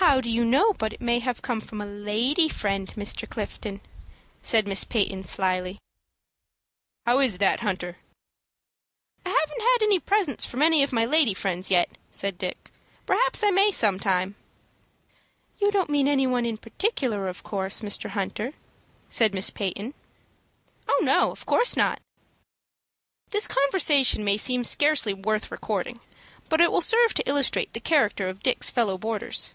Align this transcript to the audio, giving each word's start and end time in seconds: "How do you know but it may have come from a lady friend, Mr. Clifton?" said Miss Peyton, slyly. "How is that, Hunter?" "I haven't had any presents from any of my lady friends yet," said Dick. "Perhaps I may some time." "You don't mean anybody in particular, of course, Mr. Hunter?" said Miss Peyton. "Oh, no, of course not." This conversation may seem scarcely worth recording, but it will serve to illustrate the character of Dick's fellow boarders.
"How 0.00 0.20
do 0.20 0.30
you 0.30 0.44
know 0.44 0.72
but 0.74 0.92
it 0.92 1.00
may 1.00 1.18
have 1.18 1.42
come 1.42 1.60
from 1.60 1.80
a 1.80 1.84
lady 1.86 2.48
friend, 2.48 2.86
Mr. 2.94 3.28
Clifton?" 3.28 3.80
said 4.40 4.66
Miss 4.68 4.84
Peyton, 4.84 5.24
slyly. 5.24 5.80
"How 7.04 7.18
is 7.18 7.38
that, 7.38 7.60
Hunter?" 7.60 7.96
"I 9.26 9.28
haven't 9.30 9.60
had 9.60 9.82
any 9.82 9.98
presents 9.98 10.46
from 10.46 10.62
any 10.62 10.84
of 10.84 10.92
my 10.92 11.04
lady 11.04 11.34
friends 11.34 11.68
yet," 11.70 11.90
said 12.12 12.38
Dick. 12.38 12.70
"Perhaps 13.06 13.42
I 13.42 13.50
may 13.50 13.72
some 13.72 13.98
time." 13.98 14.36
"You 15.60 15.70
don't 15.72 15.90
mean 15.90 16.06
anybody 16.06 16.48
in 16.48 16.58
particular, 16.58 17.26
of 17.26 17.42
course, 17.42 17.80
Mr. 17.80 18.10
Hunter?" 18.10 18.54
said 19.08 19.34
Miss 19.34 19.50
Peyton. 19.50 19.94
"Oh, 20.88 21.00
no, 21.02 21.32
of 21.32 21.44
course 21.44 21.76
not." 21.76 22.00
This 23.30 23.48
conversation 23.48 24.22
may 24.24 24.36
seem 24.36 24.62
scarcely 24.62 25.12
worth 25.12 25.50
recording, 25.50 25.98
but 26.48 26.60
it 26.60 26.70
will 26.70 26.80
serve 26.82 27.14
to 27.14 27.28
illustrate 27.28 27.72
the 27.72 27.80
character 27.80 28.28
of 28.28 28.44
Dick's 28.44 28.70
fellow 28.70 28.96
boarders. 28.96 29.54